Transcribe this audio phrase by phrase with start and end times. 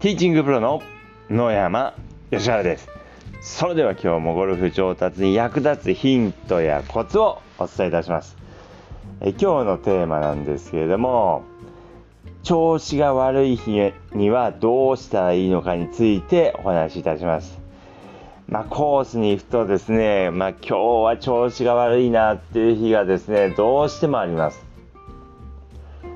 [0.00, 0.80] ティーチングプロの
[1.28, 1.94] 野山
[2.30, 2.88] 義原です。
[3.42, 8.34] それでは今日もゴルフ上達に役立つヒントやコツをお伝えいたします。
[9.20, 11.42] え今日のテーマなんですけれども
[12.42, 17.60] 調子が悪い日にはどうしたらいいのかについてお話しいたします。
[18.48, 24.64] まあ、コースに行くとですね、まあ、今日は調子が悪いなっていう日がですね、どうしてもあります。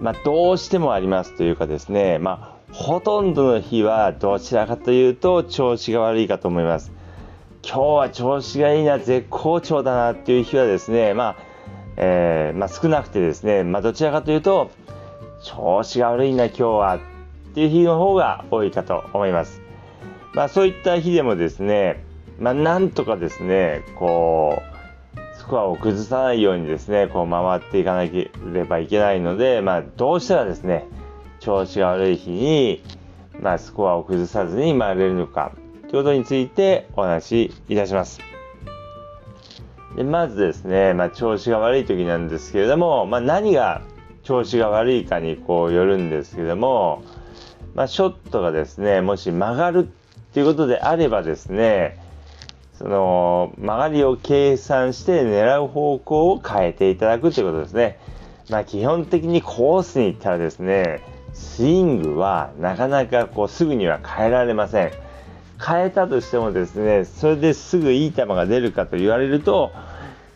[0.00, 6.92] まあ、どうしてもありますというかですね、まあ、ほとんどの日はどちらかというと調子が悪いかと思います。
[7.62, 11.36] 今日は調子がいいな、絶好調だなっていう日はですね、まあ、
[11.96, 14.70] えー、まあ、少なくてですね、まあ、どちらかというと、
[15.42, 17.00] 調子が悪いな、今日はっ
[17.54, 19.60] ていう日の方が多いかと思います。
[20.34, 22.04] まあ、そういった日でもですね、
[22.38, 30.86] まあ、なんとかですね、こう、スコアを崩さないようにですね、こう回っていかなければいけないので、まあ、どうしたらですね、
[31.46, 32.82] 調子が悪い日に、
[33.40, 38.20] まあ、スコアを崩さずに回れるのか、ということについてお話しいたします。
[39.94, 43.82] でまずですね、まあ、調子が悪い時なんですけれども、まあ、何が
[44.24, 47.04] 調子が悪いかにこうよるんですけれども、
[47.76, 49.88] まあ、ショットがですね、もし曲がる
[50.34, 51.96] ということであればですね、
[52.74, 58.00] その曲がりを計算して狙う方向を変えていただくということですね。
[58.50, 64.92] まあ、基本的にコースに行ったらですね、スイングはなかなかこうすぐには変えられません。
[65.64, 69.72] 変えたとしてもですね、それですぐいい球が出るかと言われると、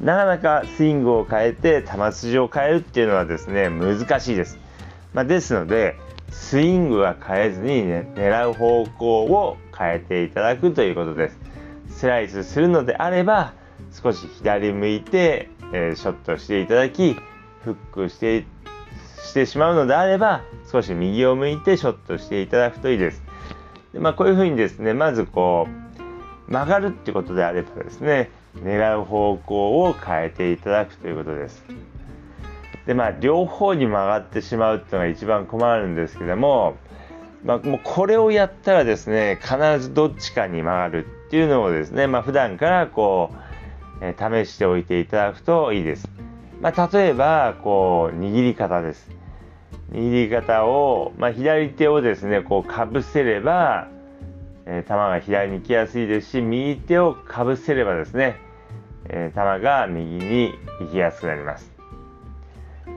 [0.00, 4.58] なかなかスイングを変えて球筋を変えるっていうのはですね、難しいです。
[5.14, 5.96] まあ、ですので、
[6.30, 11.38] スイングは変えずに、ね、狙う方向を変えていただくということです。
[11.88, 13.54] スライスするのであれば
[13.90, 17.16] 少し左向いて、えー、ショットしていただき
[17.64, 18.44] フックして
[19.22, 23.22] してしまうのであれば少し右を向いてショットしていただくといいです。
[23.92, 25.68] でまあ、こういうふうにですねまずこ
[26.48, 31.64] う曲がるってことであればですね狙う方向を変えていただくということです。
[32.86, 36.76] でまあ両方に曲がってしまうっていうのが一番困るんですけども
[37.46, 43.30] まあ、もうこれをやったらですね必ずどっちかに曲がるっていうのをですね、まあ、普段からこ
[44.00, 46.08] う、えー、試しておいていただくといいです。
[46.60, 49.10] まあ、例えばこう握り方です。
[49.92, 53.88] 握り方を、まあ、左手をですねこうかぶせれば、
[54.66, 58.36] えー、球が左に行きやすいですし右手をかぶせればですね、
[59.08, 61.76] えー、球が右に行きやすくなります。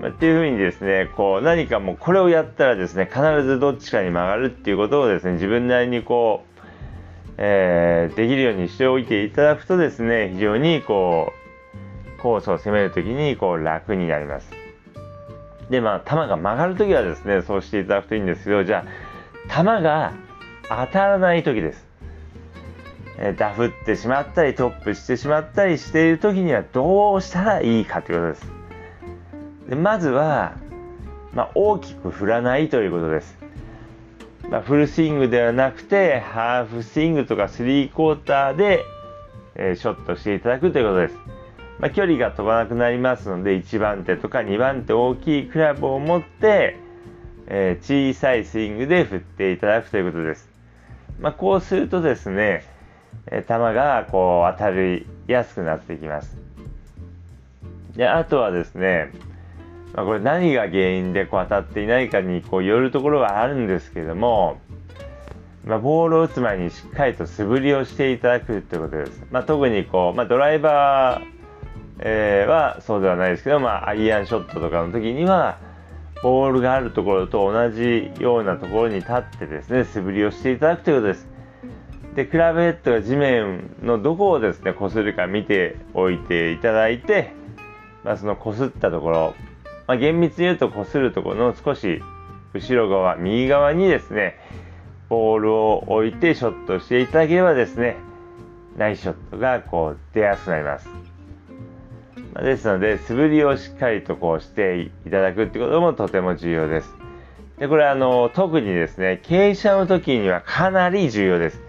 [0.00, 6.60] まあ、っていうふうにですね、こう何かもうこれをやったらですね、必ずどっちかに曲がるっていうことをですね、自分なりにこう、
[7.38, 11.35] えー、できるようにしておいていただくとですね、非常にこう、
[12.20, 14.50] コースを攻めるときにこう楽になります。
[15.70, 18.84] で、まあ、球が曲がるときはですね、そうしていただくといいんですけど、じゃ
[19.48, 20.12] あ、球が
[20.68, 21.86] 当たらないときです。
[23.18, 29.70] えダフってしまったり、トップしてしまったりしているときにはどうしたらいいかということです。
[29.70, 30.54] でまずは、
[31.32, 33.36] まあ、大きく振らないということです。
[34.50, 38.84] まあ、フルスイングではなくてハーフスイングとかスリークォーターで、
[39.56, 41.35] えー、ショットしていただくということです。
[41.78, 46.78] まあ、距離が飛ばなくなりますので1番手とか2番手大きいクラブを持って、
[47.46, 50.48] えー、小さいスイングで振っていただくということです。
[51.20, 52.64] まあ、こうするとですね、
[53.30, 56.36] え球がこう当たりやすくなってきます。
[57.96, 59.12] であとはですね、
[59.94, 64.60] まあ、これ何が原因でこう当たっていないかにこうよるところはあるんですけども、
[65.64, 69.26] まあ、ボールを打つ前にしっかりと素振りをしていただくということです。
[69.30, 71.35] まあ、特にこう、まドライバー、
[71.98, 75.58] えー、はそうではないですけど、まあ、アイアンショットとかの時には
[76.22, 81.28] ボールがあるところと同じようなところに立ってですね素振りをしていただくということです。
[82.14, 87.32] でクラブヘッドが地面のどこをですね擦るか見ておいていただいて、
[88.04, 89.34] まあ、その擦ったところ
[89.86, 92.02] まあ、厳密に言うと擦るところの少し
[92.54, 94.38] 後ろ側右側にですね
[95.08, 97.96] ボールを置いてショットしていただければですね
[98.76, 101.05] ナイスショットがこう出やすくなります。
[102.42, 106.94] ですので素振りをしっかりとこうしていただくってこともとても重要です。
[107.58, 111.60] でこれあの特にですね傾斜の時にはかなり重要です。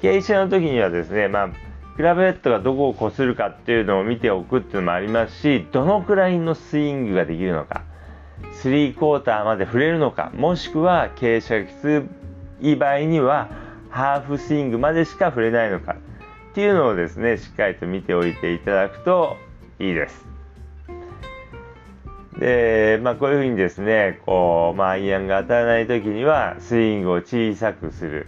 [0.00, 1.50] 傾斜の時にはですねまあ
[1.96, 7.84] クラブヘッドがどこをこするかっていうのを見ておくっていうのもありますしどのくらいのスイングができるのか
[8.54, 12.06] スリークォーターまで触れるのかもしくは傾斜がきつ
[12.62, 13.50] い場合には
[13.90, 15.96] ハーフスイングまでしか触れないのか
[16.50, 19.36] っていうのをですねしっかりと見ておいていただくと
[19.80, 20.30] いいです
[22.38, 28.26] で、まあ、こういうふうにですね、こう、まあ、アイアンが当たらない時には、スイングを小さくする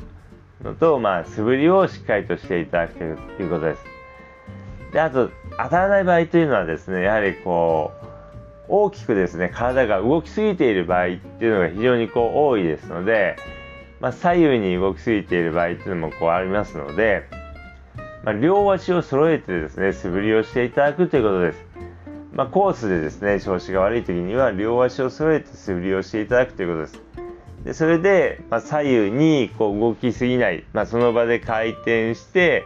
[0.62, 2.99] のと、まあ、素振りをしっかりとしていただく
[3.37, 3.84] ということです。
[4.93, 8.06] で、あと、当たらない場合というのはですね、やはりこう、
[8.69, 13.37] 大きくですね、体が動きすぎている場合っていうのが非常にこう多いですので、
[14.00, 17.25] まあ、左右に動きすぎている場合っていうのもこうありますので、
[18.25, 21.67] まあ、両足を揃えてですね、素振りをしていただくということです。
[22.33, 27.03] まあ、コースでですね、調子が悪い時には両足を揃えて素振りをしていただくということです。
[27.65, 32.65] でそれで、まあ、左右にこう動きすぎない、まあ、その場で回転して、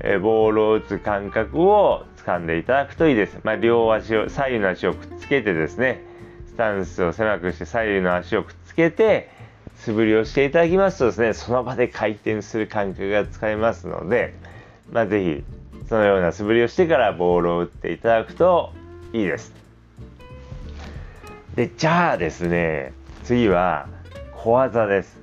[0.00, 3.38] えボールを打つ感覚を掴んでいただくといいです。
[3.44, 6.02] まあ、両足を、左右の足をくっつけてですね、
[6.46, 9.28] スタンスを狭くして左右の足をくっつけて、
[9.76, 14.34] 素振りをしていただきますとですね、その場で回転する感覚が使えますので、
[14.92, 15.44] まあ、ぜひ、
[15.88, 18.72] そのような素振りをしてからボールを打っていただくと
[19.12, 19.52] いいです。
[21.54, 22.92] で、じゃあですね、
[23.22, 23.86] 次は
[24.32, 25.18] 小技です。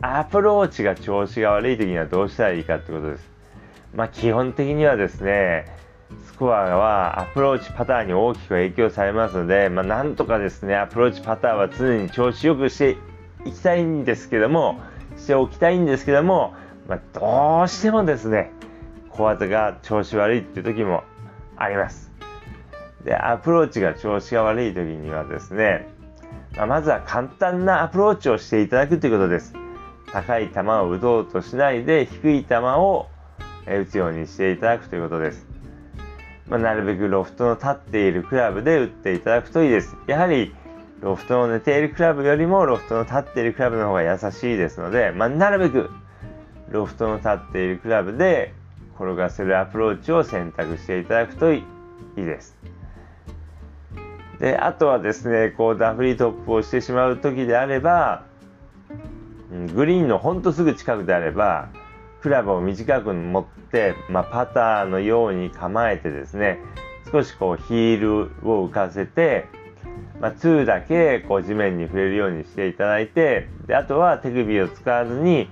[0.00, 3.28] アプローチが調子が悪い時にはどうしたらいいかってことです。
[3.94, 5.66] まあ、基本的にはですね、
[6.26, 12.96] スコアはアプローチパターンに大きく影響されますので、まあ、なんとかですね、アプローチパターンは常に調子よくして
[13.46, 14.80] いきたいんですけども、
[15.16, 16.54] しておきたいんですけども、
[16.88, 18.50] まあ、どうしてもですね、
[19.16, 21.02] 小技が調子悪いっていう時も
[21.56, 22.12] あります。
[23.04, 25.88] で、アプローチが調子が悪い時にはですね、
[26.56, 29.54] ま、まずは簡単なアプローチをしていただくということです。
[30.12, 33.08] 高い球を打とうとしないで低い球を
[33.66, 35.46] 打つようにしていただくということです。
[36.48, 39.96] まあ、なるべくロフトの立っているクラブで打っていただくといいです。
[40.06, 40.54] やはり
[41.00, 45.90] ロフトの寝ているクラブよりもロフトの立っているクラブの方が優しいですので、まあ、なるべく
[46.70, 48.54] ロフトの立っているクラブで
[48.98, 51.62] 転がせるアプローチを選択していただくとい
[52.16, 52.56] いです。
[54.40, 58.24] で、あとはですね、こうダフリートップをしてしまう時であれば、
[59.74, 61.68] グリーンのほんとすぐ近くであれば、
[62.20, 66.58] クラブを短く持って、まあ、パターのように構えてですね、
[67.12, 69.46] 少しこうヒールを浮かせて、
[70.20, 75.48] まあ、2だけこう地面に触れるようにしていただいて、であとは手首を使わずに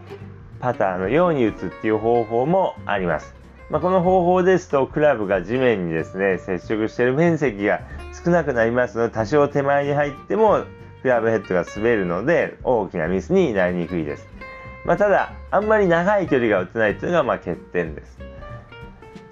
[0.65, 3.35] パターのように打つっていう方法もあります。
[3.69, 7.83] まあ、この方法ですとクラブが地面にですね接触している面積が
[8.25, 10.65] 少なくなりますので多少手前に入っても
[11.03, 14.27] クラブヘッドが滑るので大きなミスになりにくいです。
[14.87, 18.19] まあ、ただ、あんまり長い距離が打てないというのがまあ欠点です。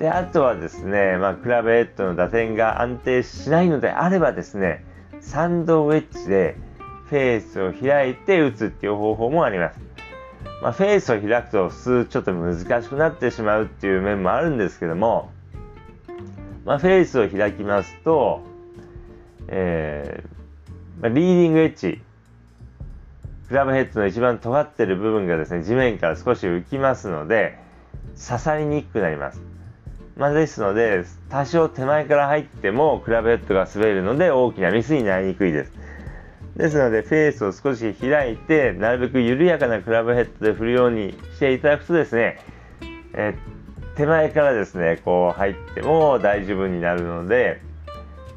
[0.00, 4.84] で、あとはですね、まあ、クラブヘッドの打点が安定しないのであればですね、
[5.20, 6.56] サンドウェッジで
[7.08, 9.91] フェースを開いて打つっていう方法もあります。
[10.62, 15.32] まあ、フェースを開くと普通ちょっと難しくなってしまうっていう面もあるんですけども、
[16.64, 18.42] まあ、フェースを開きますと、
[19.48, 22.00] えーまあ、リーディングエッジ
[23.48, 27.58] クラブヘッドの一番尖ってる部分がですね、地面から少し浮きますので、
[28.16, 29.42] 刺さりにくくなります。
[30.16, 35.72] まあ、ですので、多少手前から入ってもクラブヘッドが滑るので大きなミスになりにくいです。
[36.56, 42.38] ですので、フェースを少し開いて、なるべく緩やかなクラブヘッドで振るようにしていただくとですね、
[43.14, 43.34] え
[43.96, 47.60] 手前からですね、こう入っても大丈夫になるので、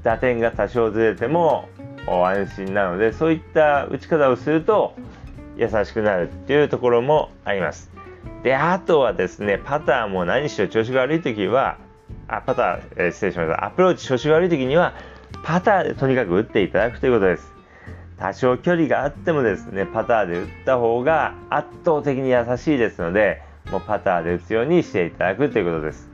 [0.04, 1.70] 打点が多少ずれても
[2.08, 4.96] 安心なので、そういった打ち方をすると
[5.58, 7.92] 優しくなるっていうところもあります。
[8.44, 11.80] で、あとはですね、パターも何しろ調子が悪い時は、
[12.28, 13.66] あ、パター、えー、失礼しました。
[13.66, 14.94] アプローチ調子が悪い時には、
[15.44, 17.55] パターでとにかく打っていただくということです。
[18.18, 23.42] 多少距離があってもですね、パターで打った方が圧倒的に優しいですので、
[23.72, 26.10] もうパターで打つようにしていただくということです。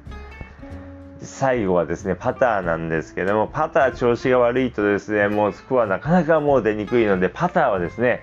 [1.21, 8.21] 最後はですね、パターなんですけども、パター調子が悪いとですね、もうスコアなかなかもう出にくいので、パターはですね、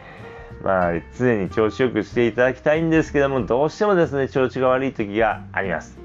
[0.64, 5.96] まあ、常に調子よくしていただきたいんですけども、どうしてもですね、調子が悪い時があります。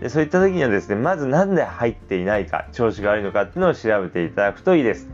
[0.00, 5.08] でそういった時にはですね、まず何で入っていないか、調子が悪いのかっていうのを調べていただくといいです。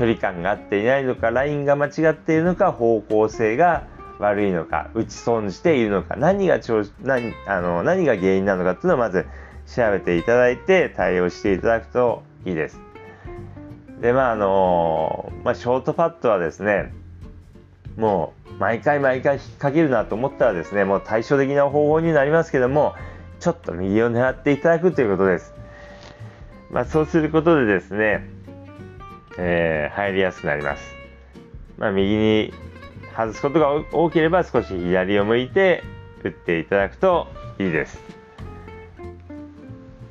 [0.00, 3.86] 距離感が合っていないのか、ラインが間違っているのか、方向性が
[4.18, 9.26] 悪いのか、打ち損じているのか、何が調何あの何が原因なのかっていうのをまず
[9.66, 12.80] 調べていただいて対応していただくといいです。
[14.00, 16.94] で、まあ、あのまあ、ショートパットはですね、
[17.98, 22.94] もう、毎回毎回引っ掛けるなと思ったらですね、もう対照的な方法になりますけども、
[23.38, 25.52] ちょっと右を狙っていただくということです。
[26.70, 28.39] まあ、そうすることでですね、
[29.42, 30.94] えー、入りやすくなります。
[31.78, 32.52] まあ、右に
[33.16, 35.82] 外すことが多ければ少し左を向いて
[36.22, 37.26] 打っていただくと
[37.58, 37.98] いいです。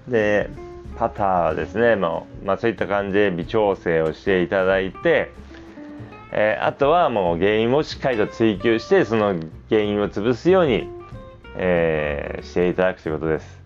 [0.07, 0.49] で、
[0.97, 5.31] パターはですね、まあ、まあ、そういった感じで微調整をしていただいて、
[6.31, 9.35] えー、あとはもう原因をしっかりと追求してその
[9.69, 10.89] 原因を潰すように、
[11.55, 13.59] えー、していただくということです。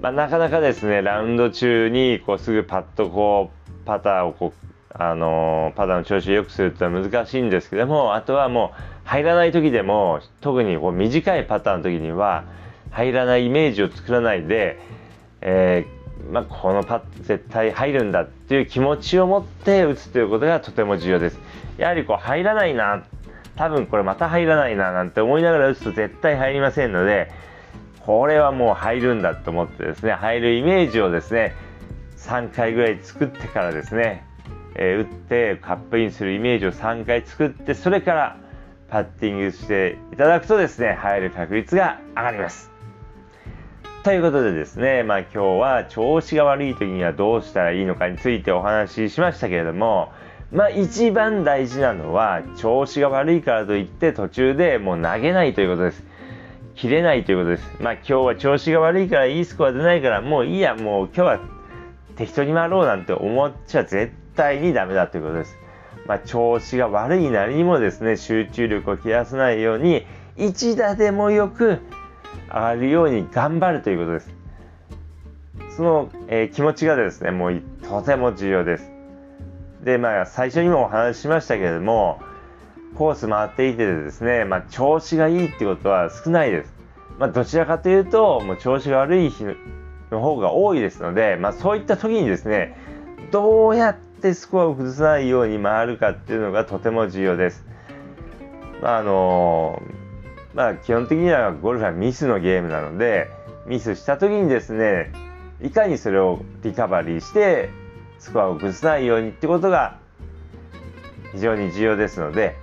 [0.00, 12.44] まあ、なかなかですねラウンド中にこうすぐパッとこうパターをこうあのパターの調子を良くするってのは難しいんですけどもあとはもう入らない時でも特にこう短いパターの時には
[12.90, 14.78] 入らないイメージを作らないで、
[15.40, 21.40] えー、まあ、このパ絶対入るんだっていう気持ちを持って打つということがとても重要です。
[21.76, 23.04] やはりこう入らないな
[23.56, 27.30] 多分これまた入らないななんて思いながら打つと絶対入りませんので
[28.00, 31.54] これはもう入るんだと思ってですね入るイメージをですね
[32.24, 34.24] 3回ぐらい作ってからですね、
[34.74, 38.36] えー、打ってカップインするイメージを3回作ってそれから
[38.88, 42.70] パッティングしていただくとですね入る確率が上がります。
[44.04, 50.12] ということでですね、まあ、今日は調子が悪い時にはどうしたらいいのかについてお話ししましたけれども、
[50.52, 56.04] まあ、一番大事なのは調子が悪いからといって途中でもう投げないということです。
[56.74, 57.76] 切れないということです。
[57.80, 61.40] まあ、今日は調子が悪いからいいスコア出ないからもういいや、もう今日は
[62.16, 65.56] 適当に回ろうなんて思っちゃ絶対にダメだということです。
[66.06, 70.06] まあ、調子が悪いなりにもですね、集中力を切らさないように、
[70.36, 71.78] 一打でもよく
[72.48, 74.30] 上がるように頑張るということです。
[75.76, 78.90] その、えー、気持ちがですね、もうとても重要です。
[79.82, 82.20] で、まあ、最初にもお話ししましたけれども、
[82.94, 86.74] コース回っていてですね、まあ、調子がいいってことは少ないです。
[87.18, 89.44] まあ、どちらかというと、もう調子が悪い日
[90.14, 92.76] の方が多いですので、まあ、そういった時にですね、
[93.30, 97.64] どうやってスコアを崩さないように回るかっていうのがとても重要です。
[98.80, 99.82] まあ、あの
[100.54, 103.28] まあ、基本的にはゴルフはミスのゲームなので
[103.66, 105.12] ミスした時にですね
[105.60, 107.70] いかにそれをリカバリーして
[108.18, 109.98] スコアを崩さないようにってことが
[111.32, 112.56] 非常に重要ですので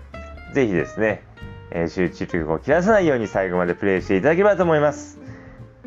[0.54, 1.24] 是非ですね、
[1.72, 5.20] え、集中力を切らさないように最後までプレイしていただければと思います。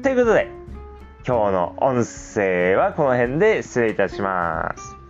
[0.02, 0.48] ということで
[1.26, 5.03] 今日の音声はこの辺で失礼いたします。